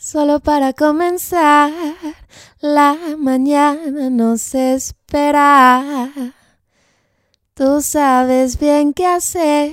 [0.00, 1.70] solo para comenzar.
[2.60, 6.10] La mañana nos espera.
[7.54, 9.72] Tú sabes bien qué hacer,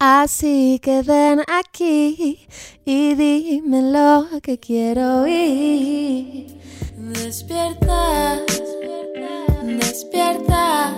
[0.00, 2.48] así que ven aquí
[2.84, 6.60] y dime lo que quiero oír.
[6.96, 8.40] Despierta,
[9.62, 10.94] despierta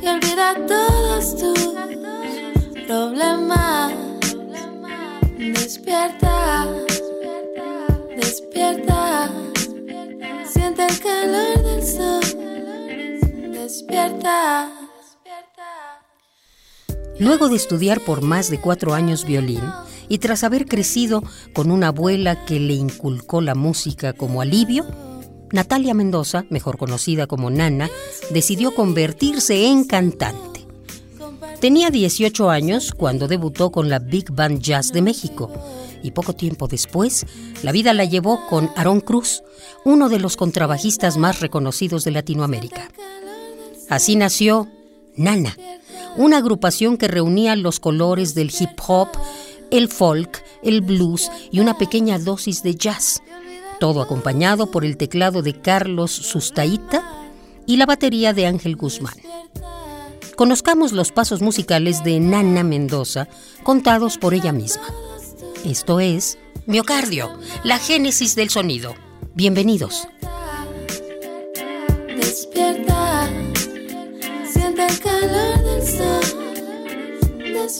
[0.00, 1.74] y olvida todos tus
[2.86, 3.95] problemas.
[13.76, 14.72] Despierta.
[17.18, 19.60] Luego de estudiar por más de cuatro años violín
[20.08, 24.86] y tras haber crecido con una abuela que le inculcó la música como alivio,
[25.52, 27.90] Natalia Mendoza, mejor conocida como Nana,
[28.30, 30.66] decidió convertirse en cantante.
[31.60, 35.52] Tenía 18 años cuando debutó con la Big Band Jazz de México
[36.02, 37.26] y poco tiempo después
[37.62, 39.42] la vida la llevó con Aaron Cruz,
[39.84, 42.90] uno de los contrabajistas más reconocidos de Latinoamérica.
[43.88, 44.68] Así nació
[45.16, 45.56] Nana,
[46.16, 49.08] una agrupación que reunía los colores del hip hop,
[49.70, 53.22] el folk, el blues y una pequeña dosis de jazz,
[53.78, 57.08] todo acompañado por el teclado de Carlos Sustaita
[57.66, 59.14] y la batería de Ángel Guzmán.
[60.36, 63.28] Conozcamos los pasos musicales de Nana Mendoza,
[63.62, 64.86] contados por ella misma.
[65.64, 67.30] Esto es Miocardio,
[67.64, 68.94] la génesis del sonido.
[69.34, 70.08] Bienvenidos.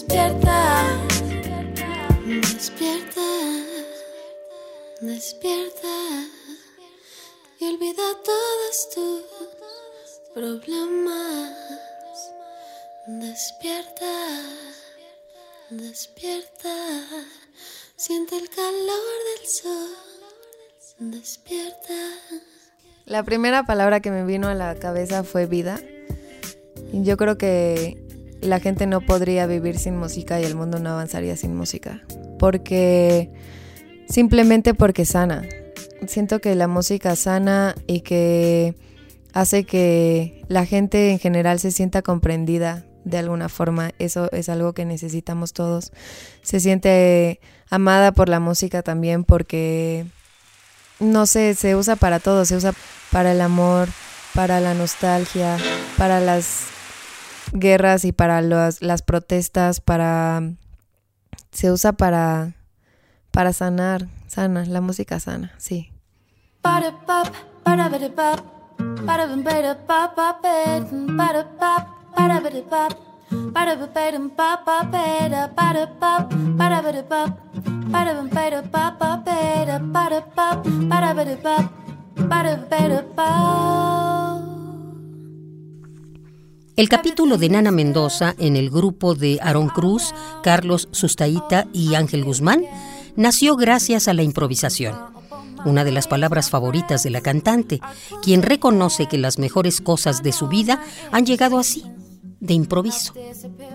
[0.07, 0.85] Despierta,
[2.25, 3.21] despierta,
[5.01, 6.27] despierta
[7.59, 9.23] y olvida todos tus
[10.33, 11.51] problemas.
[13.07, 14.13] Despierta,
[15.71, 17.03] despierta,
[17.97, 19.89] siente el calor del sol.
[20.99, 21.93] Despierta.
[23.05, 25.81] La primera palabra que me vino a la cabeza fue vida.
[26.93, 28.06] Yo creo que
[28.41, 32.01] la gente no podría vivir sin música y el mundo no avanzaría sin música.
[32.39, 33.29] Porque
[34.07, 35.43] simplemente porque sana.
[36.07, 38.75] Siento que la música sana y que
[39.33, 43.91] hace que la gente en general se sienta comprendida de alguna forma.
[43.99, 45.91] Eso es algo que necesitamos todos.
[46.41, 47.39] Se siente
[47.69, 50.05] amada por la música también porque,
[50.99, 52.45] no sé, se usa para todo.
[52.45, 52.73] Se usa
[53.11, 53.89] para el amor,
[54.35, 55.57] para la nostalgia,
[55.97, 56.76] para las
[57.51, 60.41] guerras y para los- las protestas, para...
[61.51, 62.53] Se usa para,
[63.31, 65.91] para sanar, sana, la música sana, sí.
[86.77, 92.23] El capítulo de Nana Mendoza en el grupo de Aaron Cruz, Carlos Sustaita y Ángel
[92.23, 92.65] Guzmán
[93.15, 94.95] nació gracias a la improvisación,
[95.65, 97.81] una de las palabras favoritas de la cantante,
[98.21, 100.79] quien reconoce que las mejores cosas de su vida
[101.11, 101.83] han llegado así,
[102.39, 103.15] de improviso.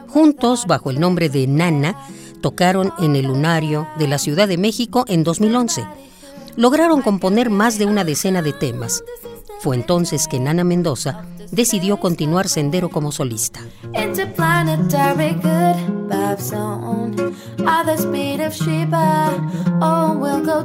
[0.07, 1.97] Juntos, bajo el nombre de Nana,
[2.41, 5.85] tocaron en el Lunario de la Ciudad de México en 2011.
[6.55, 9.03] Lograron componer más de una decena de temas.
[9.61, 13.61] Fue entonces que Nana Mendoza decidió continuar sendero como solista.
[17.85, 19.35] The speed of Sheba.
[19.83, 20.63] Oh, we'll go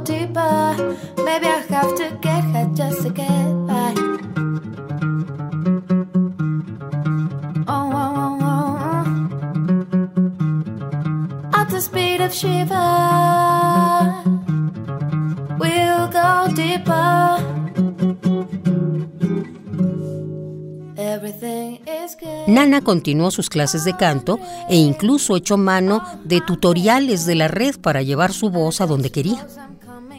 [22.48, 24.40] Nana continuó sus clases de canto
[24.70, 29.10] e incluso echó mano de tutoriales de la red para llevar su voz a donde
[29.10, 29.46] quería.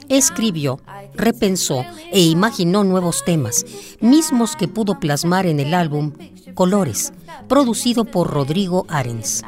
[0.10, 0.80] Escribió,
[1.16, 3.66] repensó e imaginó nuevos temas,
[4.00, 6.14] mismos que pudo plasmar en el álbum
[6.54, 7.14] Colores,
[7.48, 9.42] producido por Rodrigo Arens.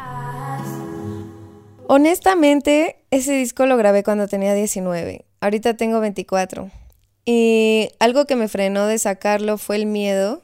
[1.85, 5.25] Honestamente, ese disco lo grabé cuando tenía 19.
[5.39, 6.71] Ahorita tengo 24.
[7.25, 10.41] Y algo que me frenó de sacarlo fue el miedo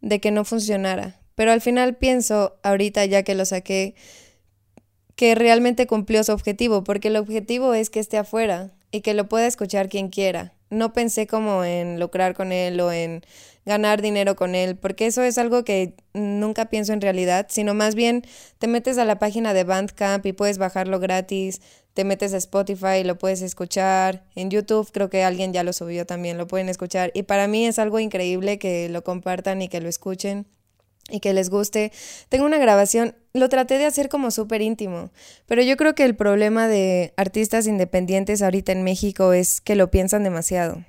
[0.00, 1.18] de que no funcionara.
[1.36, 3.94] Pero al final pienso, ahorita ya que lo saqué,
[5.14, 9.28] que realmente cumplió su objetivo, porque el objetivo es que esté afuera y que lo
[9.28, 10.54] pueda escuchar quien quiera.
[10.70, 13.22] No pensé como en lucrar con él o en
[13.66, 17.94] ganar dinero con él, porque eso es algo que nunca pienso en realidad, sino más
[17.94, 18.22] bien
[18.58, 21.60] te metes a la página de Bandcamp y puedes bajarlo gratis,
[21.92, 25.72] te metes a Spotify y lo puedes escuchar, en YouTube creo que alguien ya lo
[25.72, 29.68] subió también, lo pueden escuchar, y para mí es algo increíble que lo compartan y
[29.68, 30.46] que lo escuchen
[31.10, 31.92] y que les guste.
[32.28, 35.10] Tengo una grabación, lo traté de hacer como súper íntimo,
[35.46, 39.90] pero yo creo que el problema de artistas independientes ahorita en México es que lo
[39.90, 40.84] piensan demasiado.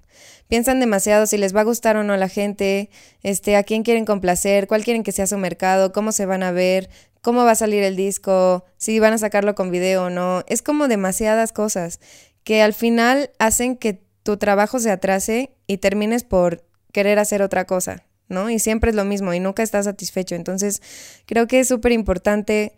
[0.48, 2.90] Piensan demasiado si les va a gustar o no a la gente,
[3.22, 6.52] este, a quién quieren complacer, cuál quieren que sea su mercado, cómo se van a
[6.52, 6.90] ver,
[7.22, 10.44] cómo va a salir el disco, si van a sacarlo con video o no.
[10.48, 12.00] Es como demasiadas cosas
[12.44, 16.64] que al final hacen que tu trabajo se atrase y termines por
[16.94, 18.07] querer hacer otra cosa.
[18.30, 18.50] ¿No?
[18.50, 20.36] Y siempre es lo mismo y nunca estás satisfecho.
[20.36, 20.82] Entonces,
[21.26, 22.74] creo que es súper importante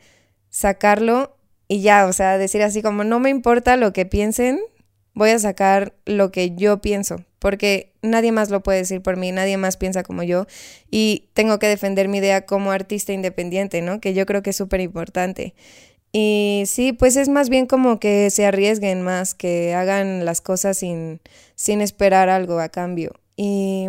[0.49, 1.35] sacarlo
[1.67, 4.59] y ya, o sea, decir así como no me importa lo que piensen,
[5.13, 9.31] voy a sacar lo que yo pienso, porque nadie más lo puede decir por mí,
[9.31, 10.47] nadie más piensa como yo
[10.89, 13.99] y tengo que defender mi idea como artista independiente, ¿no?
[13.99, 15.53] Que yo creo que es súper importante.
[16.11, 20.77] Y sí, pues es más bien como que se arriesguen más, que hagan las cosas
[20.77, 21.21] sin,
[21.55, 23.13] sin esperar algo a cambio.
[23.35, 23.87] Y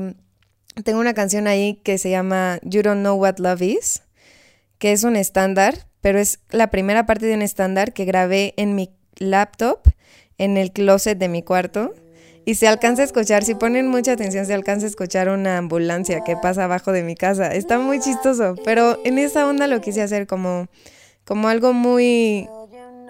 [0.84, 4.02] tengo una canción ahí que se llama You Don't Know What Love Is,
[4.78, 8.74] que es un estándar, pero es la primera parte de un estándar que grabé en
[8.74, 9.80] mi laptop,
[10.38, 11.94] en el closet de mi cuarto.
[12.46, 16.22] Y se alcanza a escuchar, si ponen mucha atención, se alcanza a escuchar una ambulancia
[16.24, 17.54] que pasa abajo de mi casa.
[17.54, 20.68] Está muy chistoso, pero en esa onda lo quise hacer como,
[21.26, 22.48] como algo muy,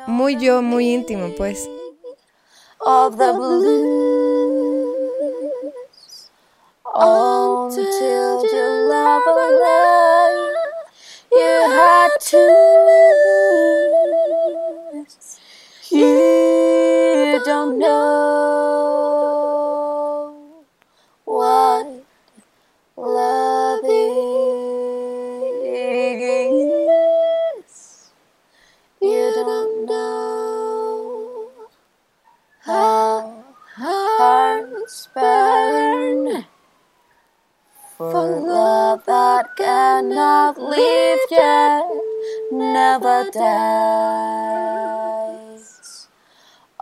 [0.08, 1.68] muy yo, muy íntimo, pues.
[6.94, 10.56] Until your love alive
[11.32, 12.36] you had to
[14.96, 15.38] lose.
[15.90, 18.79] You don't know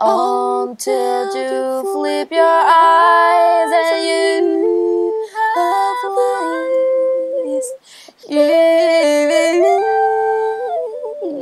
[0.01, 7.67] Until you flip your eyes and you have eyes.
[8.29, 8.39] You,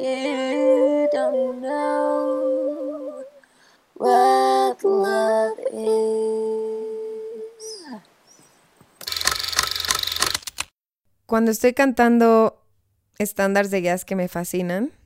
[0.01, 3.23] you don't know
[3.93, 6.57] what love is.
[11.27, 12.57] Cuando estoy cantando
[13.19, 14.96] estándares de jazz que me fascinan,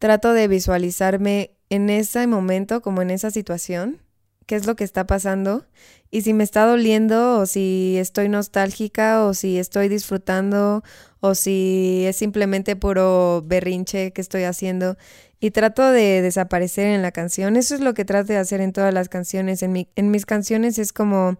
[0.00, 4.00] trato de visualizarme en ese momento, como en esa situación,
[4.46, 5.66] qué es lo que está pasando
[6.10, 10.82] y si me está doliendo o si estoy nostálgica o si estoy disfrutando
[11.20, 14.96] o si es simplemente puro berrinche que estoy haciendo
[15.38, 17.56] y trato de desaparecer en la canción.
[17.56, 19.62] Eso es lo que trato de hacer en todas las canciones.
[19.62, 21.38] En, mi, en mis canciones es como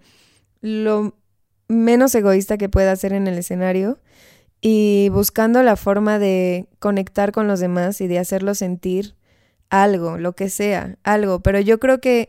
[0.61, 1.17] lo
[1.67, 3.99] menos egoísta que pueda hacer en el escenario
[4.61, 9.15] y buscando la forma de conectar con los demás y de hacerlos sentir
[9.71, 11.41] algo, lo que sea, algo.
[11.41, 12.29] Pero yo creo que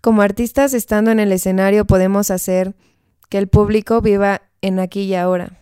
[0.00, 2.74] como artistas estando en el escenario podemos hacer
[3.28, 5.58] que el público viva en aquí y ahora.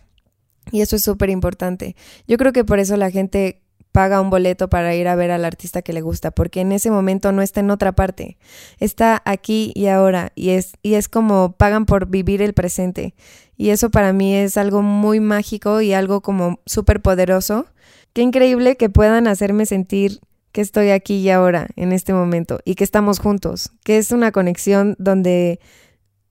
[0.71, 1.95] Y eso es súper importante.
[2.27, 3.60] Yo creo que por eso la gente
[3.91, 6.91] paga un boleto para ir a ver al artista que le gusta, porque en ese
[6.91, 8.37] momento no está en otra parte,
[8.79, 13.13] está aquí y ahora, y es, y es como pagan por vivir el presente.
[13.57, 17.67] Y eso para mí es algo muy mágico y algo como súper poderoso.
[18.13, 20.19] Qué increíble que puedan hacerme sentir
[20.51, 24.31] que estoy aquí y ahora, en este momento, y que estamos juntos, que es una
[24.31, 25.59] conexión donde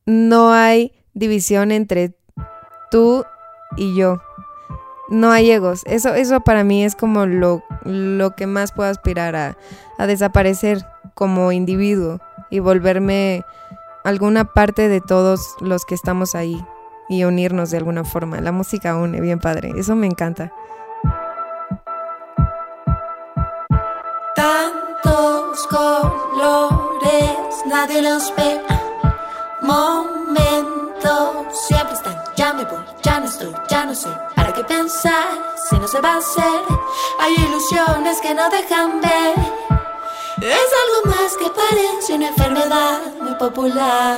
[0.06, 2.14] no hay división entre
[2.90, 3.24] tú
[3.76, 4.20] y yo
[5.10, 5.82] no hay egos.
[5.86, 9.56] Eso, eso para mí es como lo, lo que más puedo aspirar a,
[9.98, 13.44] a desaparecer como individuo y volverme
[14.04, 16.64] alguna parte de todos los que estamos ahí
[17.08, 18.40] y unirnos de alguna forma.
[18.40, 19.72] La música une, bien padre.
[19.76, 20.52] Eso me encanta.
[24.34, 28.60] Tantos colores, nadie los ve.
[29.62, 32.29] Momentos siempre están.
[32.40, 34.08] Ya me voy, ya no estoy, ya no sé
[34.54, 35.28] qué pensar
[35.68, 36.62] si no se va a hacer.
[37.18, 39.34] Hay ilusiones que no dejan ver.
[40.40, 44.16] Es algo más que parece una enfermedad muy popular.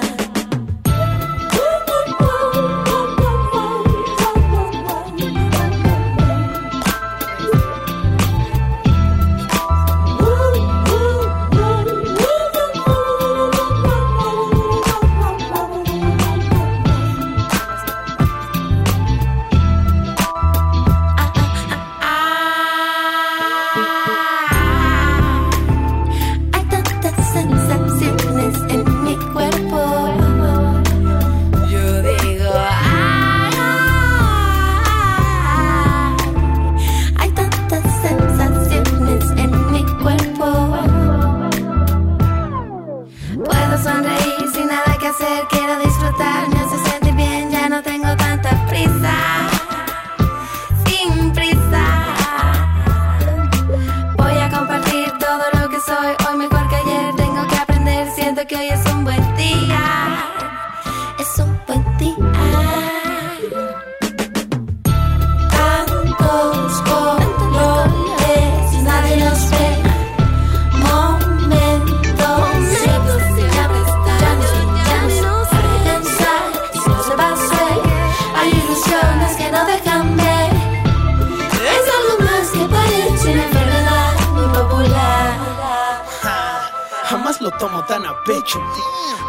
[87.42, 88.60] Lo tomo tan a pecho.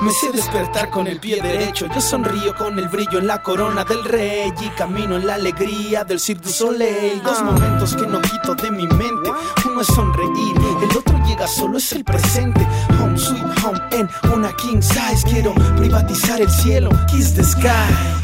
[0.02, 1.88] Me sé despertar con el pie derecho.
[1.94, 6.04] Yo sonrío con el brillo en la corona del rey y camino en la alegría
[6.04, 7.24] del Cirque du Soleil.
[7.24, 9.32] Dos momentos que no quito de mi mente.
[9.66, 12.66] Uno es sonreír, el otro llega solo, es el presente.
[13.02, 15.26] Home sweet home en una king size.
[15.28, 17.68] Quiero privatizar el cielo, kiss the sky.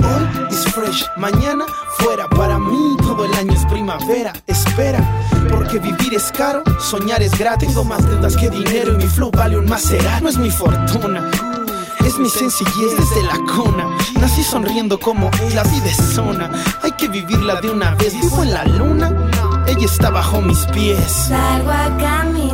[0.04, 1.66] Hoy is fresh, mañana
[1.98, 2.28] fuera.
[2.30, 4.34] Para mí todo el año es primavera.
[4.46, 5.00] Espera,
[5.70, 7.68] porque vivir es caro, soñar es gratis.
[7.68, 10.20] Tengo más deudas que dinero y mi flow vale un macerá.
[10.20, 11.30] No es mi fortuna.
[12.04, 13.86] Es mi sencillez desde la cuna.
[14.20, 16.50] Nací sonriendo como la vida es zona.
[16.82, 18.20] Hay que vivirla de una vez.
[18.20, 19.14] Vivo en la luna,
[19.68, 21.28] ella está bajo mis pies.
[21.28, 22.49] Salgo a caminar,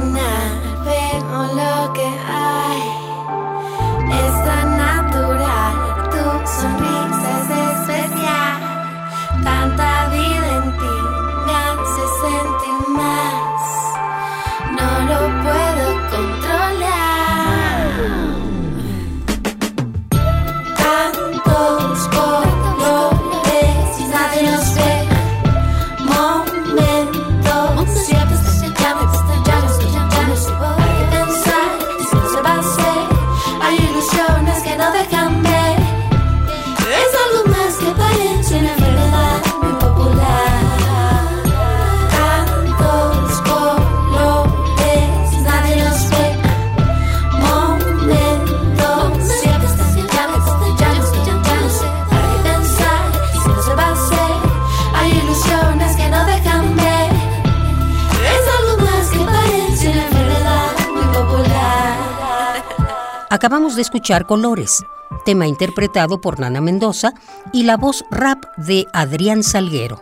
[63.36, 64.82] Acabamos de escuchar Colores,
[65.25, 67.13] tema interpretado por Nana Mendoza
[67.51, 70.01] y la voz rap de Adrián Salguero.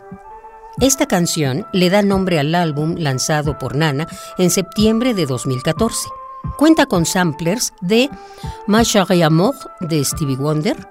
[0.80, 4.06] Esta canción le da nombre al álbum lanzado por Nana
[4.38, 6.08] en septiembre de 2014.
[6.58, 8.08] Cuenta con samplers de
[8.68, 10.88] Ma Chérie Amour de Stevie Wonder,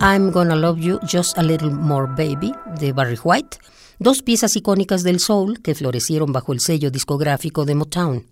[0.00, 3.58] I'm Gonna Love You Just a Little More Baby de Barry White,
[3.98, 8.26] dos piezas icónicas del soul que florecieron bajo el sello discográfico de Motown.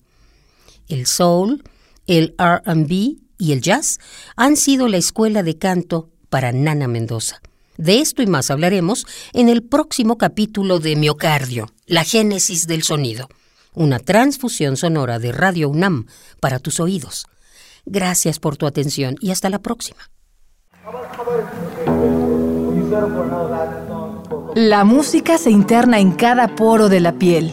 [0.86, 1.64] El soul,
[2.06, 3.98] el RB y el jazz
[4.36, 7.40] han sido la escuela de canto para Nana Mendoza.
[7.76, 13.28] De esto y más hablaremos en el próximo capítulo de Miocardio, la génesis del sonido,
[13.72, 16.06] una transfusión sonora de Radio UNAM
[16.40, 17.26] para tus oídos.
[17.86, 20.00] Gracias por tu atención y hasta la próxima.
[24.56, 27.52] La música se interna en cada poro de la piel,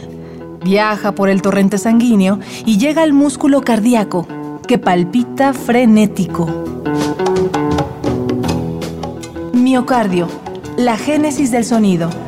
[0.64, 4.28] viaja por el torrente sanguíneo y llega al músculo cardíaco,
[4.66, 6.48] que palpita frenético.
[9.54, 10.28] Miocardio,
[10.78, 12.25] la génesis del sonido.